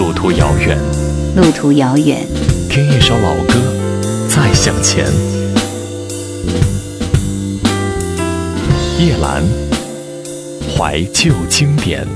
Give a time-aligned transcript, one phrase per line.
[0.00, 0.78] 路途遥远，
[1.36, 2.26] 路途遥远，
[2.70, 3.52] 听一首老歌，
[4.30, 5.04] 再向前。
[8.98, 9.44] 叶兰，
[10.74, 12.08] 怀旧经典。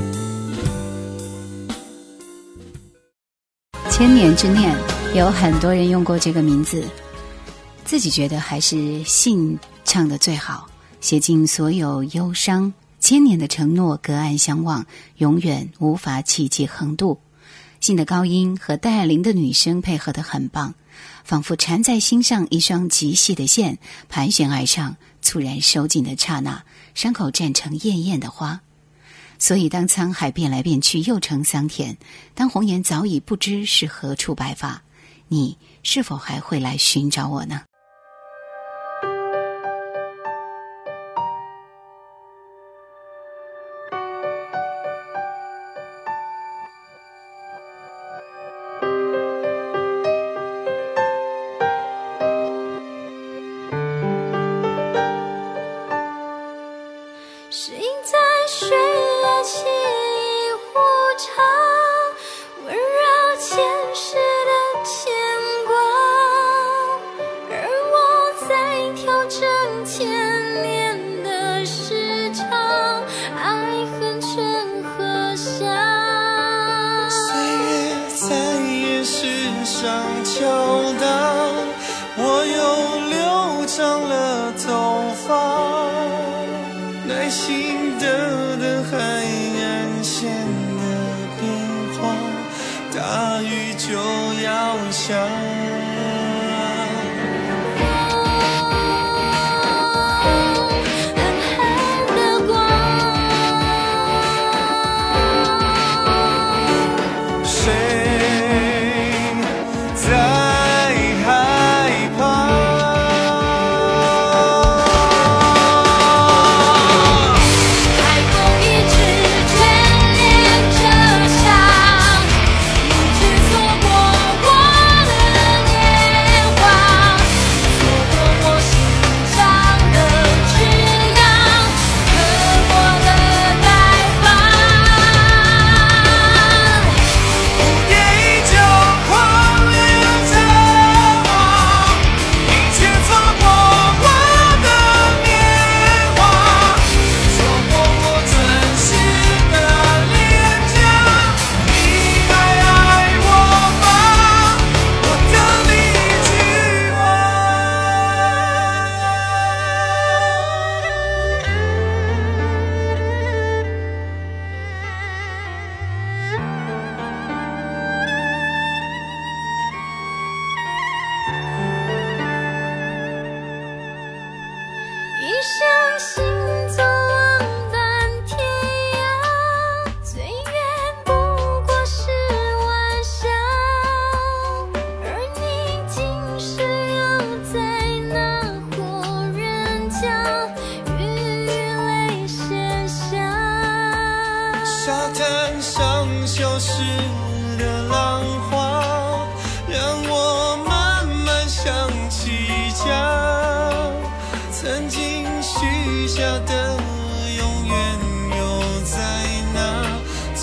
[3.90, 4.74] 千年之念，
[5.14, 6.82] 有很多人用过这个名字，
[7.84, 10.66] 自己觉得还是信唱的最好，
[11.02, 12.72] 写尽所有忧伤。
[12.98, 14.86] 千年的承诺，隔岸相望，
[15.18, 17.18] 永远无法企及横渡。
[17.84, 20.72] 信的高音和戴爱玲的女声配合得很棒，
[21.22, 23.76] 仿佛缠在心上一双极细的线，
[24.08, 28.62] 盘旋而上，猝然收紧的刹那，伤口绽成艳艳的花。
[29.38, 31.96] 所以，当沧海变来变去，又成桑田；
[32.34, 34.82] 当红颜早已不知是何处白发，
[35.28, 37.60] 你是否还会来寻找我呢？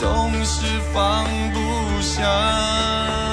[0.01, 3.30] 总是放不下。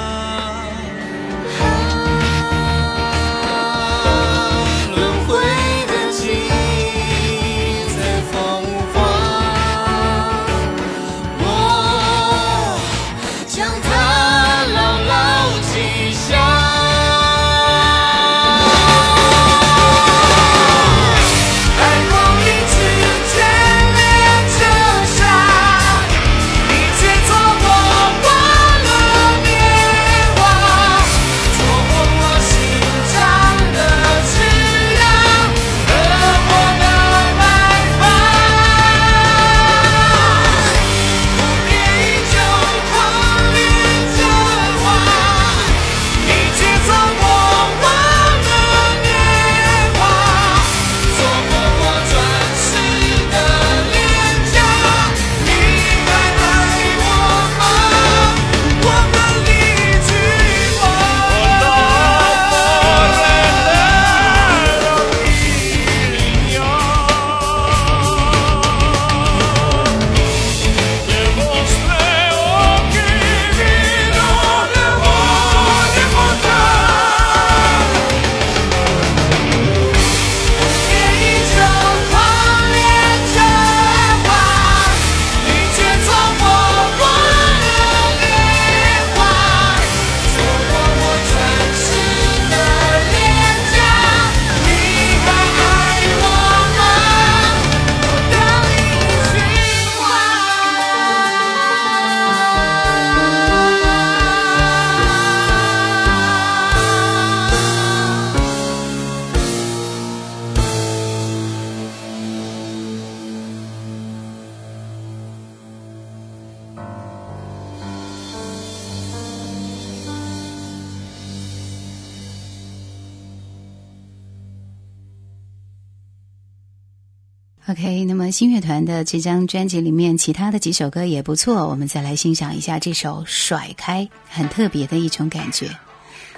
[127.69, 135.69] OK，那么新乐团的这张专辑里面，其他的几首歌也不错，我们再来欣赏一下这首《甩开》，很特别的一种感觉。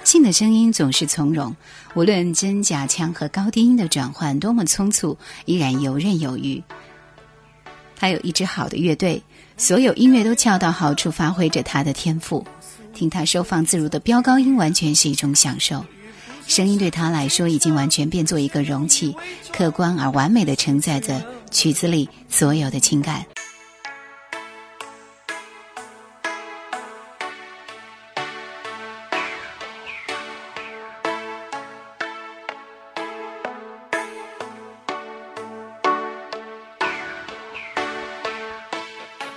[0.04, 1.56] 信的声音总是从容，
[1.94, 6.62] 无论真假腔和高低音的转换多么匆促，依然游刃有余。
[7.96, 9.22] 他有一支好的乐队，
[9.56, 12.46] 所有音乐都恰到好处，发挥着他的天赋。
[12.92, 15.82] 听他收放自如的飙高音，完全是一种享受。
[16.46, 19.16] 声音对他来说已经完全变作一个容器，
[19.52, 23.24] 客观而完美的承载着曲子里所有的情感。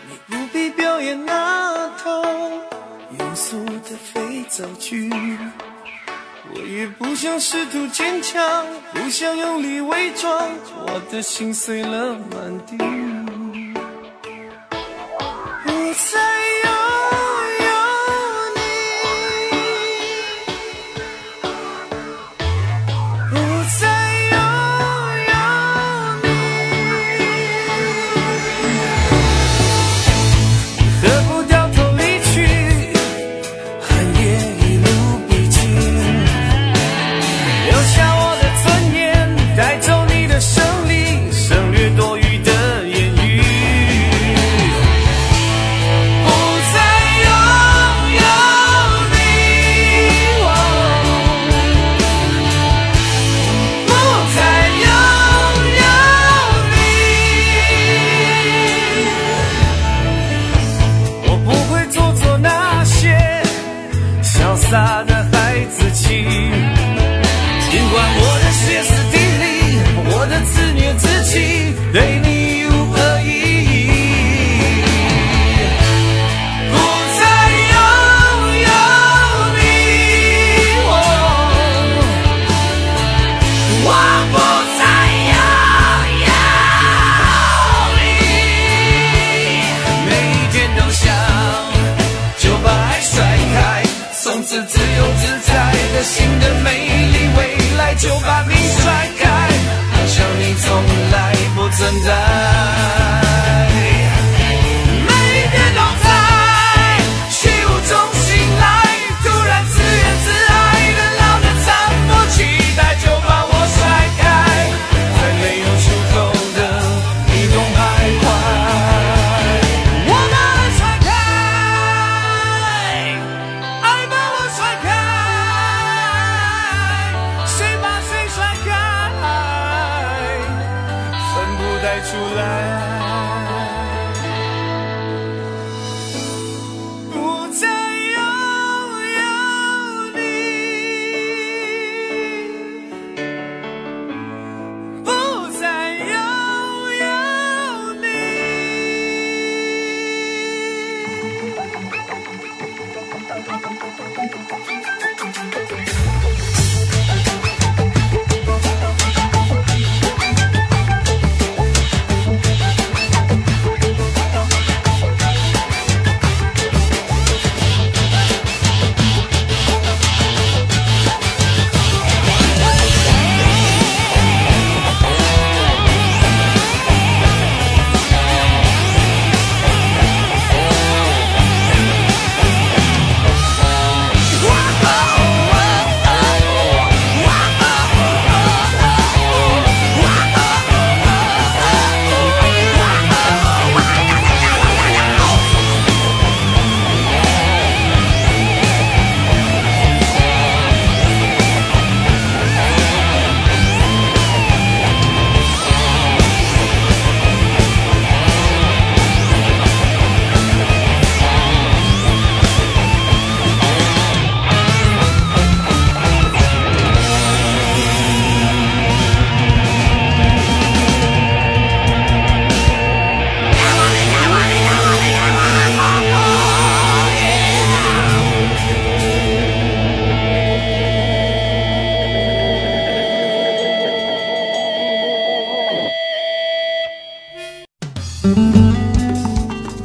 [0.07, 2.21] 你不必表演那套
[3.17, 5.09] 严肃的肥皂剧。
[7.15, 10.49] 不想试图坚强，不想用力伪装，
[10.85, 13.04] 我的心碎了满地。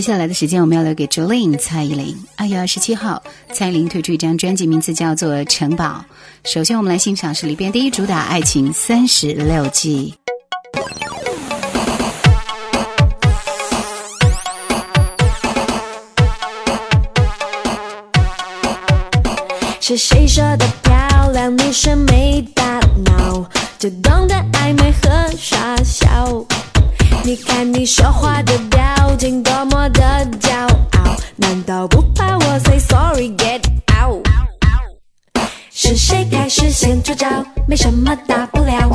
[0.00, 2.16] 接下来的时间，我们要留给 Jolin 蔡依林。
[2.34, 6.02] 二月二十七号，蔡依林推出一张专辑，名字叫做《城堡》。
[6.50, 10.14] 首先，我们来欣赏是里边第一主打《爱情三十六计》。
[19.82, 23.46] 是谁说的漂亮女生没大脑，
[23.78, 26.46] 就懂得暧昧和傻笑？
[27.22, 30.00] 你看你说话的表情多么的
[30.40, 30.50] 骄
[30.92, 33.60] 傲，难道不怕我 say sorry get
[33.92, 34.26] out？
[35.70, 37.26] 是谁开始先出招？
[37.68, 38.90] 没什么大不了，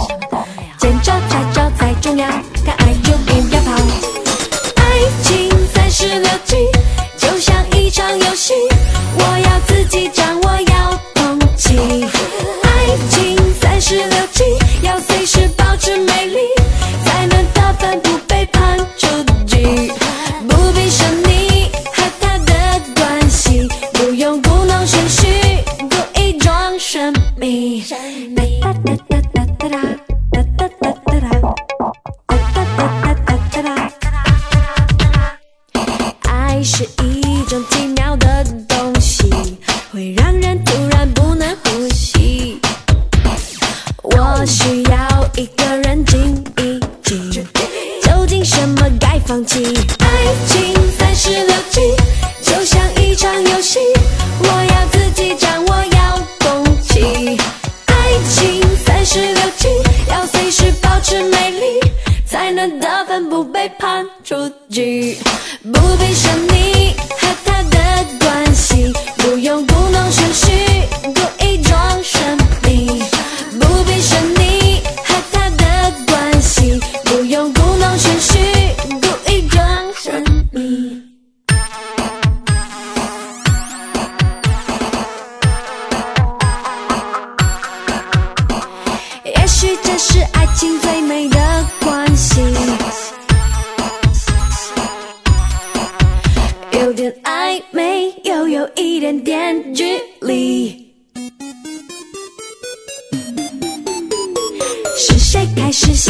[77.97, 78.54] 全是。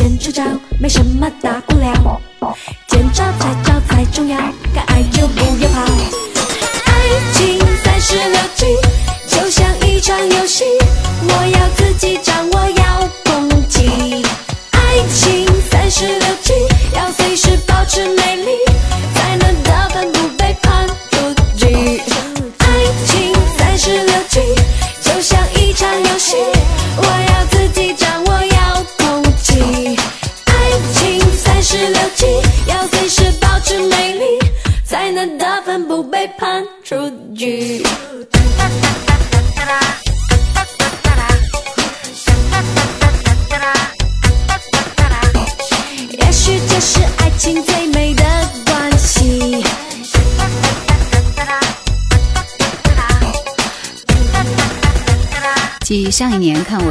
[0.06, 0.44] 先出招？
[0.80, 2.22] 没什么大不了，
[2.86, 4.38] 见招拆招才重要，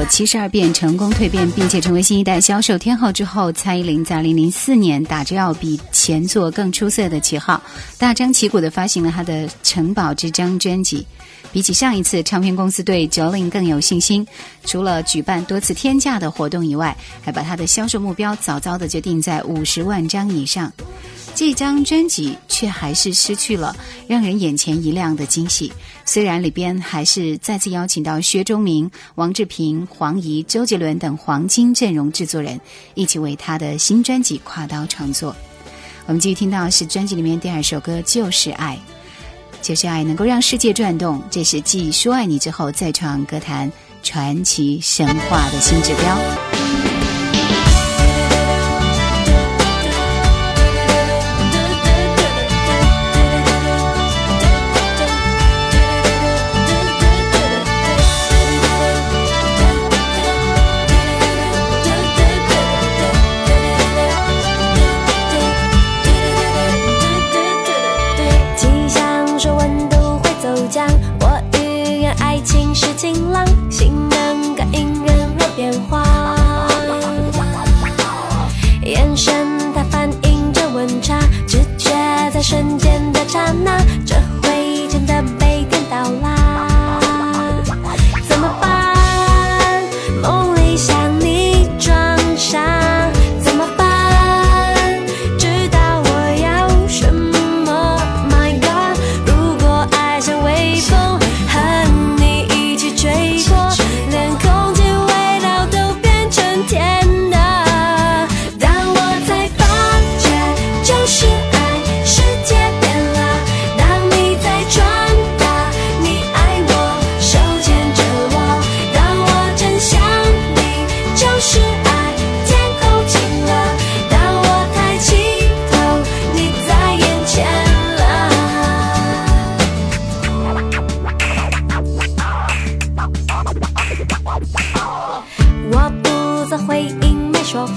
[0.06, 7.62] 七十二变成功蜕变，并且成为新一代销售天后之后，蔡依林在零零四年打着要比前作更出色的旗号，
[7.99, 11.06] 大张旗鼓的发行了她的《城堡》这张专辑。
[11.54, 14.26] 比起上一次，唱片公司对 Jolin 更有信心。
[14.64, 20.73] 除了举办多次天价的活动以外，还把他的销售目标早早的就定在五十万张以上。
[21.32, 23.76] 这张专辑却还是失去了
[24.08, 25.73] 让人眼前一亮的惊喜。
[26.04, 32.61] 虽然里边还是再次邀请到薛忠明、王志平、黄怡、周杰伦等黄金阵容制作人
[32.94, 35.34] 一起为他的新专辑跨刀创作。
[36.06, 38.76] 我们继续听到是专辑里面第二首歌《就是爱》，
[39.64, 46.53] 就是爱能够让世界转动，这是继说爱你之后再创歌坛传奇神话的新指标。
[82.46, 82.83] 瞬间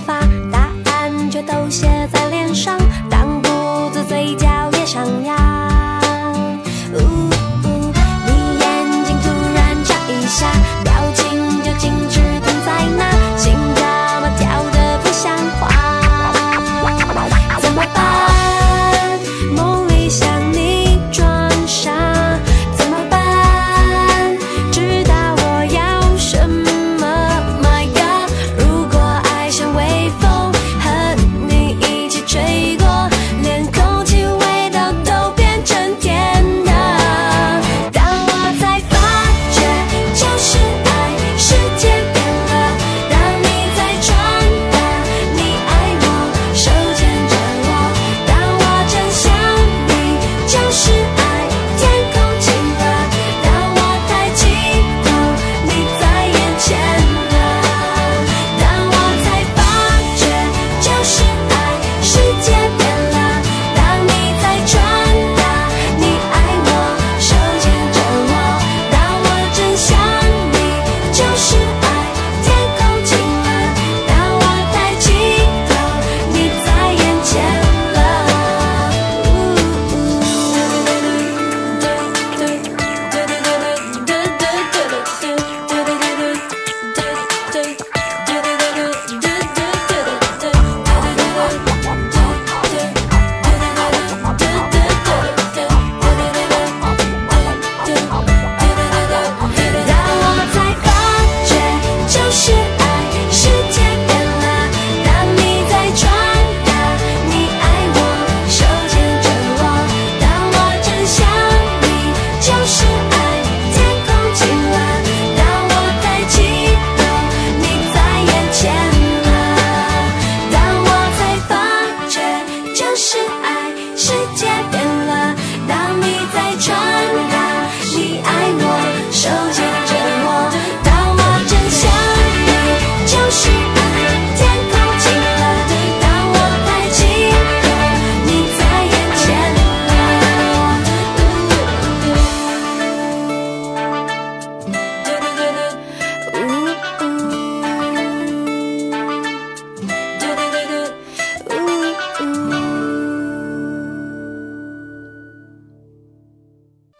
[0.08, 3.50] 吧答案全都写在脸上挡不
[3.94, 4.48] 住嘴角
[4.80, 5.38] 也上扬。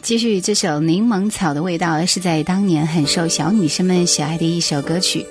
[0.08, 5.26] 继续这首柠檬草的味道是在当年很受小女生们喜爱的一首歌曲。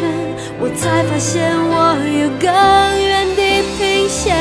[0.00, 0.08] 圈，
[0.58, 3.38] 我才发现我有更远地
[3.76, 4.34] 平线，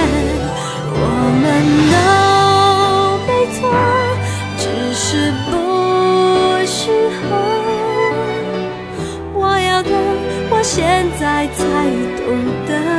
[0.95, 0.97] 我
[1.41, 1.45] 们
[1.91, 1.97] 都
[3.27, 3.59] 没错，
[4.57, 5.07] 只是
[5.45, 5.51] 不
[6.65, 6.79] 适
[7.19, 7.27] 合，
[9.33, 9.91] 我要的，
[10.49, 11.59] 我现在才
[12.23, 12.25] 懂
[12.65, 12.98] 得。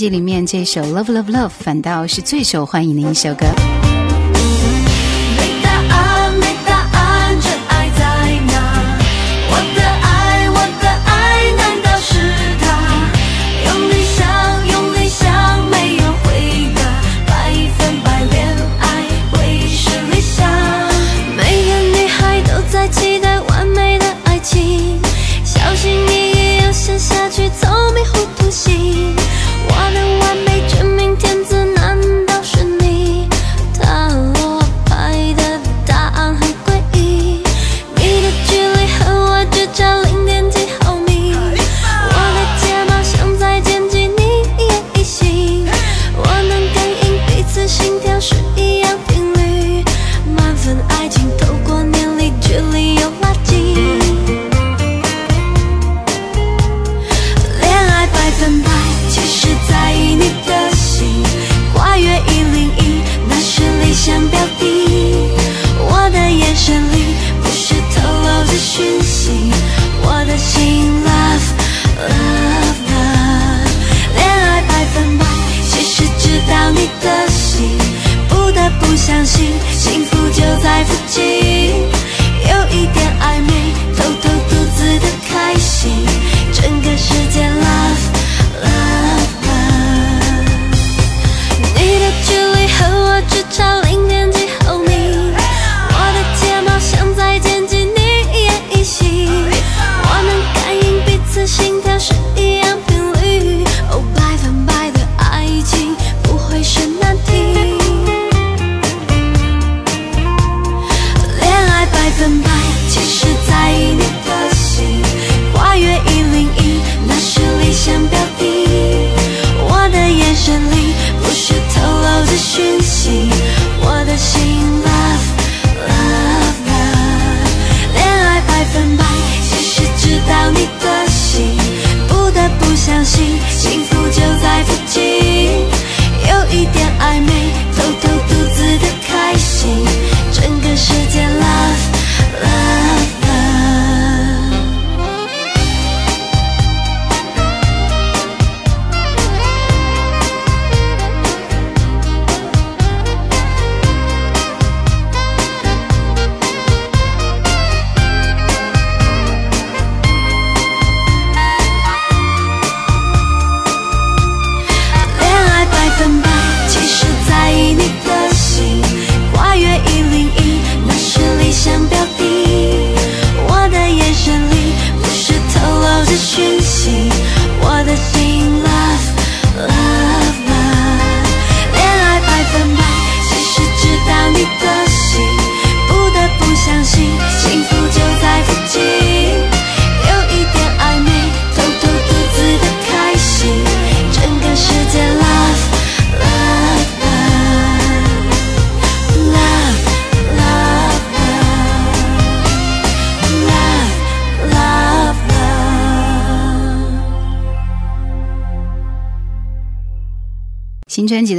[0.00, 3.44] 这里面这首 love love love 反倒是最受欢迎的一首歌。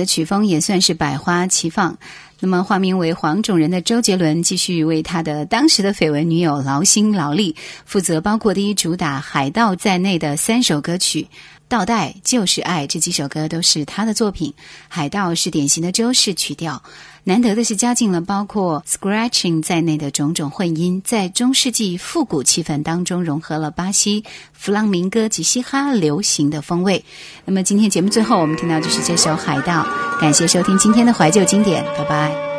[0.06, 1.98] 曲风也算是百花齐放。
[2.44, 11.28] 那么化名为黄种人的周杰伦继续为他的当时的绯闻女友劳心劳力负责包括第一主打海盗在内的三首歌曲
[11.68, 12.88] 倒带就是爱。
[12.88, 14.52] 这几首歌都是他的作品
[14.88, 16.82] 海盗是典型的周氏曲调
[17.24, 27.04] 难得的是加进了包括 scratching 在内的种种混音在中世纪复古气氛当中融合了巴西弗朗明哥及嘻哈流行的风味。
[27.46, 29.86] 那么今天节目最后我们听到就是这首海盗
[30.20, 32.51] 感谢收听今天的怀旧经典拜拜。